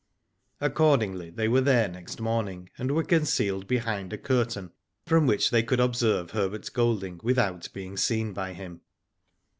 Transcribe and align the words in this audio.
Accordingly 0.59 1.29
they 1.29 1.47
were 1.47 1.61
there 1.61 1.87
next 1.87 2.19
morning, 2.19 2.71
and 2.75 2.89
were 2.89 3.03
concealed 3.03 3.67
behind 3.67 4.11
a 4.11 4.17
curtain 4.17 4.71
from 5.05 5.27
which 5.27 5.51
they 5.51 5.61
could 5.61 5.79
observe 5.79 6.31
Herbert 6.31 6.67
Golding 6.73 7.19
without 7.21 7.69
being 7.71 7.95
seen 7.97 8.33
by 8.33 8.53
him. 8.53 8.81